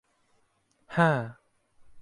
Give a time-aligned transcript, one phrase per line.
[0.95, 1.09] ฮ่า!